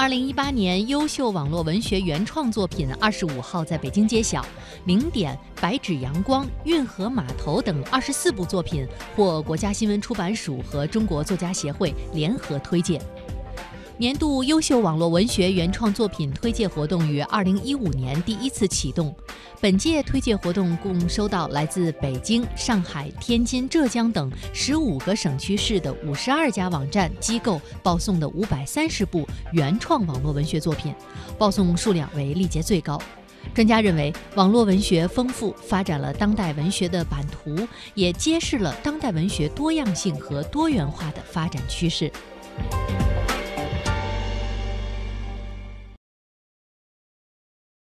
[0.00, 4.40] 二零一八年优秀网络文学原创作品二十五号在北京揭晓，
[4.86, 12.98] 《零点》《白纸阳光》《运河码头》等二十四部作品获国家新闻出版署和中国作家协会联合推荐。
[13.98, 19.14] 年度优秀网络文学原创作品推介活动于二零一五年第一次启动。
[19.62, 30.94] 本届推介活动共收到来自北京、上海、天津、浙江等十五个省区市的五十二家网站机构报送的五百三十部原创网络文学作品，
[31.38, 32.98] 报送数量为历届最高。
[33.52, 42.10] 专家认为，网络文学丰富发展了当代文学的版图，也揭示了当代文学多样性和多元化的发展趋势。